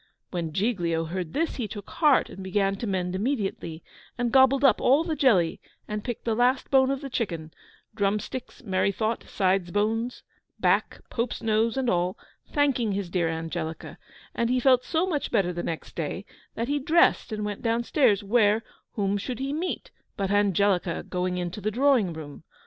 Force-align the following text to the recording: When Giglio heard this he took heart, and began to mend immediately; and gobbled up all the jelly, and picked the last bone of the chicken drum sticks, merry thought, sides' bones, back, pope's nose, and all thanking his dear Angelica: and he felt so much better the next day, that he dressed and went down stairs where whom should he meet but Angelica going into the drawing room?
When 0.31 0.51
Giglio 0.51 1.05
heard 1.05 1.33
this 1.33 1.57
he 1.57 1.67
took 1.67 1.87
heart, 1.91 2.27
and 2.27 2.43
began 2.43 2.75
to 2.77 2.87
mend 2.87 3.13
immediately; 3.13 3.83
and 4.17 4.31
gobbled 4.31 4.63
up 4.63 4.81
all 4.81 5.03
the 5.03 5.15
jelly, 5.15 5.59
and 5.87 6.03
picked 6.03 6.25
the 6.25 6.33
last 6.33 6.71
bone 6.71 6.89
of 6.89 7.01
the 7.01 7.09
chicken 7.11 7.53
drum 7.93 8.19
sticks, 8.19 8.63
merry 8.63 8.91
thought, 8.91 9.23
sides' 9.25 9.69
bones, 9.69 10.23
back, 10.59 11.01
pope's 11.11 11.43
nose, 11.43 11.77
and 11.77 11.87
all 11.87 12.17
thanking 12.51 12.93
his 12.93 13.11
dear 13.11 13.29
Angelica: 13.29 13.99
and 14.33 14.49
he 14.49 14.59
felt 14.59 14.83
so 14.85 15.05
much 15.05 15.29
better 15.29 15.53
the 15.53 15.61
next 15.61 15.95
day, 15.95 16.25
that 16.55 16.67
he 16.67 16.79
dressed 16.79 17.31
and 17.31 17.45
went 17.45 17.61
down 17.61 17.83
stairs 17.83 18.23
where 18.23 18.63
whom 18.93 19.19
should 19.19 19.37
he 19.37 19.53
meet 19.53 19.91
but 20.17 20.31
Angelica 20.31 21.03
going 21.07 21.37
into 21.37 21.61
the 21.61 21.69
drawing 21.69 22.11
room? 22.11 22.43